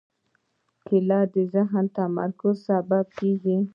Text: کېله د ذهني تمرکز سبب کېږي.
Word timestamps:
کېله 0.85 1.19
د 1.33 1.35
ذهني 1.53 1.87
تمرکز 1.97 2.55
سبب 2.67 3.05
کېږي. 3.19 3.57